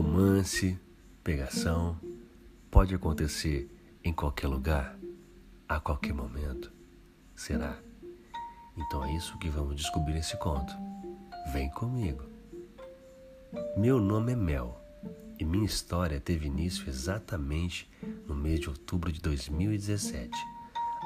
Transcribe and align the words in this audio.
Romance, 0.00 0.78
pegação, 1.22 1.94
pode 2.70 2.94
acontecer 2.94 3.70
em 4.02 4.14
qualquer 4.14 4.48
lugar, 4.48 4.96
a 5.68 5.78
qualquer 5.78 6.14
momento. 6.14 6.72
Será? 7.36 7.78
Então 8.74 9.04
é 9.04 9.14
isso 9.14 9.36
que 9.36 9.50
vamos 9.50 9.76
descobrir 9.76 10.14
nesse 10.14 10.38
conto. 10.38 10.72
Vem 11.52 11.68
comigo. 11.68 12.24
Meu 13.76 14.00
nome 14.00 14.32
é 14.32 14.36
Mel 14.36 14.82
e 15.38 15.44
minha 15.44 15.66
história 15.66 16.18
teve 16.18 16.46
início 16.46 16.88
exatamente 16.88 17.86
no 18.26 18.34
mês 18.34 18.58
de 18.58 18.70
outubro 18.70 19.12
de 19.12 19.20
2017, 19.20 20.30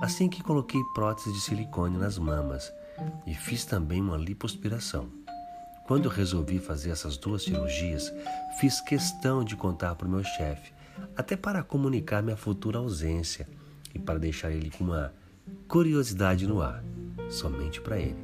assim 0.02 0.28
que 0.28 0.40
coloquei 0.40 0.80
prótese 0.94 1.32
de 1.32 1.40
silicone 1.40 1.98
nas 1.98 2.16
mamas 2.16 2.72
e 3.26 3.34
fiz 3.34 3.64
também 3.64 4.00
uma 4.00 4.16
lipoaspiração. 4.16 5.23
Quando 5.86 6.08
resolvi 6.08 6.58
fazer 6.58 6.90
essas 6.90 7.18
duas 7.18 7.42
cirurgias, 7.42 8.10
fiz 8.58 8.80
questão 8.80 9.44
de 9.44 9.54
contar 9.54 9.94
para 9.94 10.08
o 10.08 10.10
meu 10.10 10.24
chefe, 10.24 10.72
até 11.14 11.36
para 11.36 11.62
comunicar 11.62 12.22
minha 12.22 12.38
futura 12.38 12.78
ausência 12.78 13.46
e 13.94 13.98
para 13.98 14.18
deixar 14.18 14.50
ele 14.50 14.70
com 14.70 14.84
uma 14.84 15.12
curiosidade 15.68 16.46
no 16.46 16.62
ar, 16.62 16.82
somente 17.28 17.82
para 17.82 17.98
ele, 17.98 18.16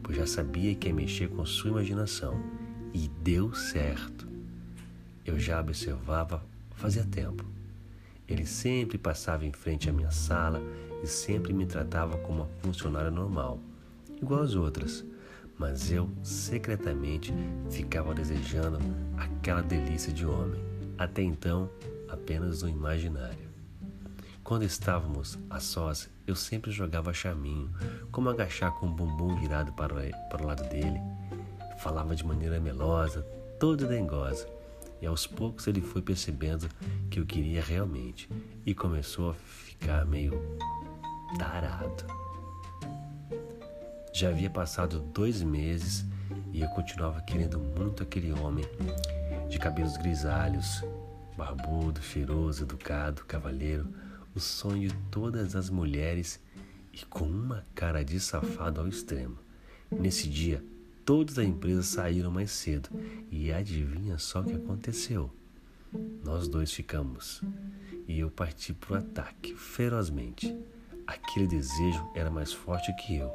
pois 0.00 0.16
já 0.16 0.28
sabia 0.28 0.76
que 0.76 0.86
ia 0.86 0.94
mexer 0.94 1.28
com 1.28 1.44
sua 1.44 1.70
imaginação. 1.70 2.40
E 2.94 3.08
deu 3.08 3.52
certo. 3.52 4.28
Eu 5.26 5.40
já 5.40 5.60
observava 5.60 6.42
fazia 6.76 7.04
tempo. 7.04 7.44
Ele 8.28 8.46
sempre 8.46 8.96
passava 8.96 9.44
em 9.44 9.52
frente 9.52 9.90
à 9.90 9.92
minha 9.92 10.12
sala 10.12 10.62
e 11.02 11.06
sempre 11.06 11.52
me 11.52 11.66
tratava 11.66 12.16
como 12.18 12.42
uma 12.42 12.48
funcionária 12.62 13.10
normal, 13.10 13.58
igual 14.22 14.42
às 14.42 14.54
outras 14.54 15.04
mas 15.58 15.90
eu 15.90 16.08
secretamente 16.22 17.34
ficava 17.70 18.14
desejando 18.14 18.78
aquela 19.16 19.62
delícia 19.62 20.12
de 20.12 20.24
homem, 20.24 20.62
até 20.96 21.22
então 21.22 21.70
apenas 22.08 22.62
no 22.62 22.68
imaginário. 22.68 23.48
Quando 24.44 24.62
estávamos 24.62 25.38
a 25.50 25.60
sós, 25.60 26.08
eu 26.26 26.34
sempre 26.34 26.70
jogava 26.70 27.12
charminho, 27.12 27.70
como 28.10 28.30
agachar 28.30 28.72
com 28.72 28.86
o 28.86 28.92
bumbum 28.92 29.36
virado 29.36 29.72
para, 29.72 29.94
para 30.30 30.42
o 30.42 30.46
lado 30.46 30.66
dele. 30.70 30.98
Falava 31.80 32.16
de 32.16 32.24
maneira 32.24 32.58
melosa, 32.58 33.22
toda 33.60 33.86
dengosa, 33.86 34.48
e 35.02 35.06
aos 35.06 35.26
poucos 35.26 35.66
ele 35.66 35.80
foi 35.80 36.00
percebendo 36.00 36.68
que 37.10 37.20
eu 37.20 37.26
queria 37.26 37.62
realmente 37.62 38.28
e 38.64 38.74
começou 38.74 39.30
a 39.30 39.34
ficar 39.34 40.06
meio 40.06 40.32
tarado. 41.38 42.04
Já 44.18 44.30
havia 44.30 44.50
passado 44.50 44.98
dois 45.14 45.44
meses 45.44 46.04
e 46.52 46.60
eu 46.60 46.68
continuava 46.70 47.20
querendo 47.20 47.60
muito 47.60 48.02
aquele 48.02 48.32
homem 48.32 48.64
de 49.48 49.60
cabelos 49.60 49.96
grisalhos, 49.96 50.82
barbudo, 51.36 52.02
cheiroso, 52.02 52.64
educado, 52.64 53.24
cavalheiro, 53.26 53.86
o 54.34 54.40
sonho 54.40 54.88
de 54.88 54.96
todas 55.08 55.54
as 55.54 55.70
mulheres 55.70 56.40
e 56.92 57.06
com 57.06 57.26
uma 57.26 57.64
cara 57.76 58.04
de 58.04 58.18
safado 58.18 58.80
ao 58.80 58.88
extremo. 58.88 59.38
Nesse 59.88 60.28
dia, 60.28 60.64
todos 61.04 61.36
da 61.36 61.44
empresa 61.44 61.84
saíram 61.84 62.32
mais 62.32 62.50
cedo 62.50 62.88
e 63.30 63.52
adivinha 63.52 64.18
só 64.18 64.40
o 64.40 64.44
que 64.44 64.54
aconteceu? 64.54 65.30
Nós 66.24 66.48
dois 66.48 66.72
ficamos 66.72 67.40
e 68.08 68.18
eu 68.18 68.32
parti 68.32 68.74
para 68.74 68.94
o 68.94 68.98
ataque 68.98 69.54
ferozmente. 69.54 70.58
Aquele 71.06 71.46
desejo 71.46 72.04
era 72.16 72.32
mais 72.32 72.52
forte 72.52 72.92
que 72.96 73.14
eu. 73.14 73.32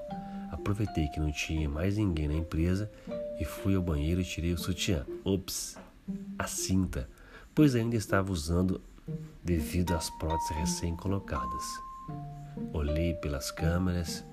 Aproveitei 0.53 1.07
que 1.07 1.19
não 1.19 1.31
tinha 1.31 1.67
mais 1.67 1.97
ninguém 1.97 2.27
na 2.27 2.35
empresa 2.35 2.89
e 3.39 3.43
fui 3.43 3.75
ao 3.75 3.81
banheiro 3.81 4.21
e 4.21 4.25
tirei 4.25 4.53
o 4.53 4.57
sutiã. 4.57 5.05
Ops, 5.23 5.77
a 6.37 6.45
cinta, 6.47 7.09
pois 7.55 7.75
ainda 7.75 7.95
estava 7.95 8.31
usando 8.31 8.79
devido 9.43 9.93
às 9.93 10.09
próteses 10.11 10.55
recém-colocadas. 10.55 11.63
Olhei 12.71 13.15
pelas 13.15 13.49
câmeras 13.49 14.23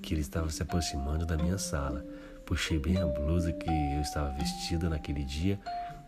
que 0.00 0.14
ele 0.14 0.20
estava 0.20 0.48
se 0.50 0.62
aproximando 0.62 1.26
da 1.26 1.36
minha 1.36 1.58
sala. 1.58 2.06
Puxei 2.46 2.78
bem 2.78 2.98
a 2.98 3.06
blusa 3.06 3.52
que 3.52 3.68
eu 3.68 4.00
estava 4.00 4.30
vestida 4.30 4.88
naquele 4.88 5.24
dia 5.24 5.58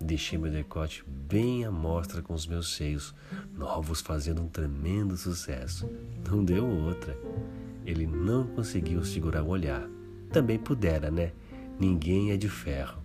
e 0.01 0.05
deixei 0.05 0.39
meu 0.39 0.53
decote 0.53 1.03
bem 1.07 1.65
à 1.65 1.71
mostra 1.71 2.23
com 2.23 2.35
os 2.35 2.47
meus 2.47 2.77
seios, 2.77 3.15
novos 3.55 4.01
fazendo 4.01 4.43
um 4.43 4.49
tremendo 4.49 5.17
sucesso. 5.17 5.89
Não 6.29 6.45
deu 6.45 6.67
outra. 6.67 7.17
Ele 7.87 8.07
não 8.07 8.47
conseguiu 8.49 9.05
segurar 9.05 9.43
o 9.43 9.49
olhar. 9.49 9.89
Também 10.31 10.59
pudera, 10.59 11.11
né? 11.11 11.33
Ninguém 11.79 12.33
é 12.33 12.37
de 12.37 12.49
ferro. 12.49 13.01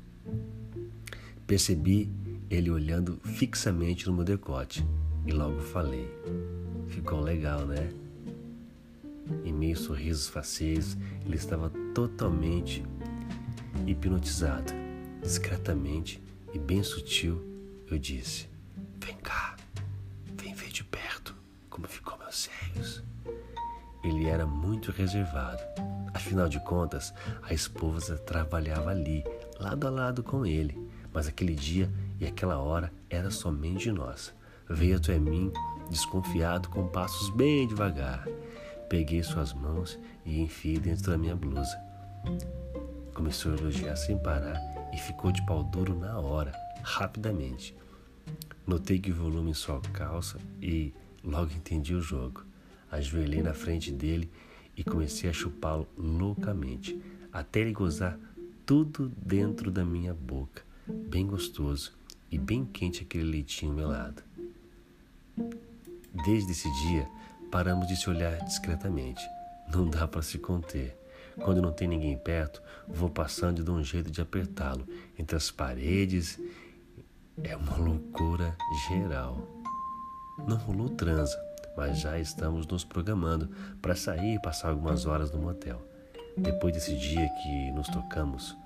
Percebi 1.45 2.09
ele 2.49 2.69
olhando 2.69 3.19
fixamente 3.23 4.07
no 4.07 4.13
meu 4.13 4.25
decote 4.25 4.85
e 5.25 5.31
logo 5.31 5.59
falei: 5.61 6.09
Ficou 6.87 7.21
legal, 7.21 7.65
né? 7.65 7.89
Em 9.45 9.53
meio 9.53 9.77
sorrisos 9.77 10.27
faceiros, 10.27 10.97
ele 11.25 11.35
estava 11.35 11.69
totalmente 11.93 12.83
hipnotizado. 13.87 14.73
Discretamente 15.21 16.21
e 16.53 16.59
bem 16.59 16.83
sutil, 16.83 17.41
eu 17.89 17.97
disse: 17.97 18.49
Vem 18.99 19.15
cá, 19.17 19.40
Ele 24.21 24.29
era 24.29 24.45
muito 24.45 24.91
reservado. 24.91 25.63
Afinal 26.13 26.47
de 26.47 26.59
contas, 26.59 27.11
a 27.41 27.55
esposa 27.55 28.19
trabalhava 28.19 28.91
ali, 28.91 29.23
lado 29.59 29.87
a 29.87 29.89
lado 29.89 30.21
com 30.21 30.45
ele. 30.45 30.77
Mas 31.11 31.27
aquele 31.27 31.55
dia 31.55 31.91
e 32.19 32.27
aquela 32.27 32.59
hora 32.59 32.93
era 33.09 33.31
somente 33.31 33.91
nós. 33.91 34.31
Veio 34.69 34.97
até 34.97 35.17
mim, 35.17 35.51
desconfiado, 35.89 36.69
com 36.69 36.85
passos 36.87 37.31
bem 37.31 37.67
devagar. 37.67 38.27
Peguei 38.87 39.23
suas 39.23 39.53
mãos 39.53 39.97
e 40.23 40.39
enfiei 40.39 40.77
dentro 40.77 41.09
da 41.09 41.17
minha 41.17 41.35
blusa. 41.35 41.75
Começou 43.15 43.53
a 43.53 43.57
elogiar 43.57 43.95
sem 43.95 44.19
parar 44.19 44.61
e 44.93 44.97
ficou 44.97 45.31
de 45.31 45.43
pau 45.47 45.63
duro 45.63 45.97
na 45.97 46.19
hora, 46.19 46.51
rapidamente. 46.83 47.75
Notei 48.67 48.99
que 48.99 49.09
o 49.09 49.15
volume 49.15 49.55
sua 49.55 49.81
calça 49.91 50.37
e 50.61 50.93
logo 51.23 51.51
entendi 51.53 51.95
o 51.95 52.01
jogo. 52.01 52.50
Ajoelhei 52.91 53.41
na 53.41 53.53
frente 53.53 53.91
dele 53.91 54.29
e 54.75 54.83
comecei 54.83 55.29
a 55.29 55.33
chupá-lo 55.33 55.87
loucamente, 55.97 57.01
até 57.31 57.61
ele 57.61 57.71
gozar 57.71 58.19
tudo 58.65 59.11
dentro 59.17 59.71
da 59.71 59.83
minha 59.85 60.13
boca, 60.13 60.63
bem 60.87 61.25
gostoso 61.25 61.93
e 62.29 62.37
bem 62.37 62.65
quente 62.65 63.03
aquele 63.03 63.23
leitinho 63.23 63.73
melado. 63.73 64.21
Desde 66.25 66.51
esse 66.51 66.69
dia, 66.87 67.07
paramos 67.49 67.87
de 67.87 67.95
se 67.95 68.09
olhar 68.09 68.37
discretamente. 68.43 69.21
Não 69.73 69.89
dá 69.89 70.07
para 70.07 70.21
se 70.21 70.37
conter. 70.37 70.97
Quando 71.37 71.61
não 71.61 71.71
tem 71.71 71.87
ninguém 71.87 72.17
perto, 72.17 72.61
vou 72.87 73.09
passando 73.09 73.59
e 73.59 73.63
dou 73.63 73.75
um 73.75 73.83
jeito 73.83 74.11
de 74.11 74.21
apertá-lo 74.21 74.85
entre 75.17 75.35
as 75.35 75.49
paredes. 75.49 76.39
É 77.41 77.55
uma 77.55 77.77
loucura 77.77 78.55
geral. 78.89 79.47
Não 80.45 80.57
rolou 80.57 80.89
transa, 80.89 81.37
mas 81.75 81.99
já 81.99 82.19
estamos 82.19 82.65
nos 82.67 82.83
programando 82.83 83.49
para 83.81 83.95
sair 83.95 84.35
e 84.35 84.41
passar 84.41 84.69
algumas 84.69 85.05
horas 85.05 85.31
no 85.31 85.39
motel. 85.39 85.81
Depois 86.37 86.73
desse 86.73 86.97
dia 86.97 87.27
que 87.41 87.71
nos 87.71 87.87
tocamos 87.87 88.57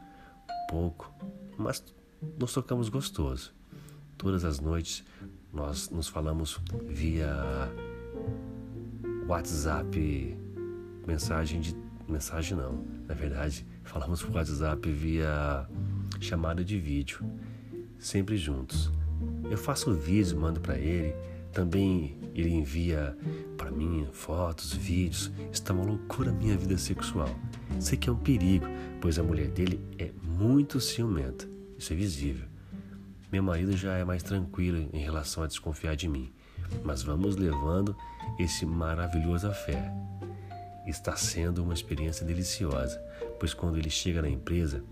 pouco, 0.70 1.12
mas 1.58 1.84
nos 2.40 2.54
tocamos 2.54 2.90
gostoso. 2.90 3.54
Todas 4.18 4.44
as 4.46 4.60
noites 4.60 5.04
nós 5.52 5.90
nos 5.90 6.08
falamos 6.08 6.60
via 6.88 7.34
WhatsApp, 9.28 10.38
mensagem 11.08 11.62
de 11.62 11.76
mensagem 12.08 12.56
não, 12.56 12.86
na 13.08 13.16
verdade 13.16 13.66
falamos 13.84 14.22
por 14.22 14.36
WhatsApp 14.36 14.92
via 14.92 15.68
chamada 16.20 16.64
de 16.64 16.80
vídeo, 16.80 17.20
sempre 17.98 18.38
juntos. 18.38 18.92
Eu 19.50 19.58
faço 19.58 19.94
vídeo, 19.94 20.38
mando 20.40 20.60
para 20.60 20.78
ele 20.78 21.16
também 21.56 22.18
ele 22.36 22.54
envia 22.54 23.18
para 23.56 23.72
mim 23.72 24.06
fotos, 24.12 24.74
vídeos. 24.74 25.32
Está 25.54 25.74
uma 25.74 25.86
loucura 25.86 26.30
a 26.30 26.34
minha 26.34 26.58
vida 26.58 26.78
sexual. 26.78 27.30
Sei 27.80 27.98
que 27.98 28.10
é 28.10 28.12
um 28.12 28.18
perigo, 28.18 28.66
pois 29.00 29.18
a 29.18 29.24
mulher 29.24 29.48
dele 29.48 29.80
é 29.98 30.12
muito 30.22 30.82
ciumenta. 30.82 31.48
Isso 31.80 31.94
é 31.94 31.96
visível. 31.96 32.46
Meu 33.32 33.42
marido 33.42 33.76
já 33.76 33.94
é 33.94 34.04
mais 34.04 34.22
tranquilo 34.22 34.90
em 34.92 35.00
relação 35.00 35.44
a 35.44 35.48
desconfiar 35.48 35.96
de 35.96 36.10
mim. 36.10 36.30
Mas 36.84 37.02
vamos 37.04 37.38
levando 37.38 37.96
esse 38.38 38.66
maravilhoso 38.66 39.50
fé. 39.54 39.94
Está 40.86 41.16
sendo 41.16 41.64
uma 41.64 41.74
experiência 41.74 42.26
deliciosa, 42.26 43.02
pois 43.40 43.54
quando 43.54 43.78
ele 43.78 43.90
chega 43.90 44.22
na 44.22 44.30
empresa, 44.30 44.84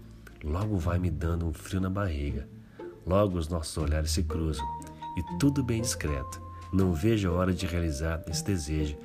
logo 0.41 0.77
vai 0.77 0.97
me 0.97 1.11
dando 1.11 1.45
um 1.45 1.51
frio 1.51 1.81
na 1.81 1.89
barriga. 1.89 2.47
Logo 3.05 3.37
os 3.37 3.49
nossos 3.49 3.77
olhares 3.77 4.11
se 4.11 4.23
cruzam 4.23 4.65
e 5.17 5.37
tudo 5.37 5.61
bem 5.61 5.81
discreto. 5.81 6.52
Não 6.73 6.91
vejo 6.91 7.29
a 7.29 7.33
hora 7.33 7.53
de 7.53 7.67
realizar 7.67 8.19
esse 8.27 8.43
desejo 8.43 8.97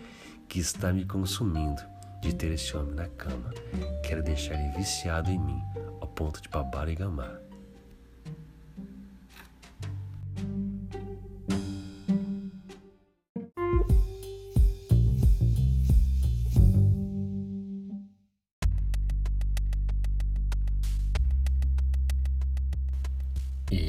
que 0.49 0.59
está 0.59 0.91
me 0.91 1.05
consumindo 1.05 1.83
de 2.23 2.35
ter 2.35 2.51
esse 2.51 2.75
homem 2.75 2.95
na 2.95 3.07
cama. 3.09 3.53
Quero 4.03 4.23
deixar 4.23 4.55
ele 4.55 4.73
viciado 4.79 5.31
em 5.31 5.39
mim, 5.39 5.61
ao 6.01 6.09
ponto 6.09 6.41
de 6.41 6.49
babar 6.49 6.89
e 6.89 6.95
gamar. 6.95 7.48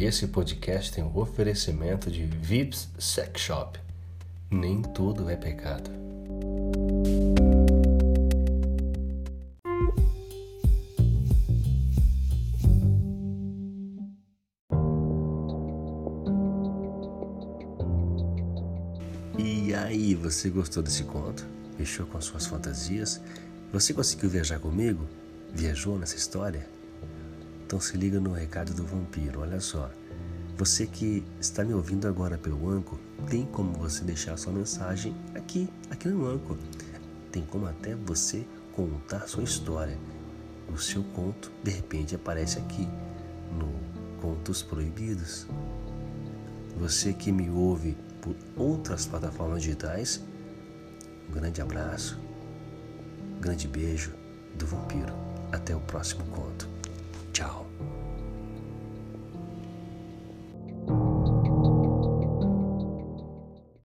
Esse 0.03 0.27
podcast 0.27 0.93
tem 0.93 1.03
o 1.03 1.07
um 1.07 1.19
oferecimento 1.19 2.09
de 2.09 2.23
Vips 2.23 2.89
Sex 2.97 3.41
Shop. 3.41 3.77
Nem 4.49 4.81
tudo 4.81 5.29
é 5.29 5.35
pecado. 5.35 5.91
E 19.37 19.73
aí, 19.73 20.15
você 20.15 20.49
gostou 20.49 20.81
desse 20.81 21.03
conto? 21.03 21.45
Fechou 21.77 22.05
com 22.05 22.21
suas 22.21 22.45
fantasias? 22.45 23.19
Você 23.73 23.93
conseguiu 23.93 24.29
viajar 24.29 24.59
comigo? 24.59 25.05
Viajou 25.53 25.99
nessa 25.99 26.15
história? 26.15 26.78
Então 27.69 27.79
se 27.79 27.95
liga 27.95 28.19
no 28.19 28.31
recado 28.31 28.73
do 28.73 28.83
vampiro, 28.83 29.41
olha 29.41 29.59
só. 29.59 29.91
Você 30.57 30.87
que 30.87 31.23
está 31.39 31.63
me 31.63 31.71
ouvindo 31.71 32.07
agora 32.07 32.35
pelo 32.35 32.67
Anco, 32.67 32.99
tem 33.29 33.45
como 33.45 33.73
você 33.73 34.03
deixar 34.03 34.35
sua 34.37 34.51
mensagem 34.51 35.15
aqui, 35.35 35.69
aqui 35.87 36.07
no 36.07 36.27
Anco. 36.27 36.57
Tem 37.31 37.43
como 37.43 37.67
até 37.67 37.93
você 37.93 38.43
contar 38.73 39.27
sua 39.27 39.43
história. 39.43 39.95
O 40.73 40.79
seu 40.79 41.03
conto, 41.13 41.51
de 41.63 41.69
repente, 41.69 42.15
aparece 42.15 42.57
aqui 42.57 42.89
no 43.53 43.71
Contos 44.19 44.63
Proibidos. 44.63 45.45
Você 46.79 47.13
que 47.13 47.31
me 47.31 47.51
ouve 47.51 47.95
por 48.19 48.35
outras 48.57 49.05
plataformas 49.05 49.61
digitais, 49.61 50.19
um 51.29 51.33
grande 51.33 51.61
abraço, 51.61 52.17
um 53.37 53.39
grande 53.39 53.67
beijo 53.67 54.11
do 54.57 54.65
vampiro. 54.65 55.13
Até 55.51 55.75
o 55.75 55.79
próximo 55.81 56.25
conto. 56.31 56.78
找。 57.39 57.68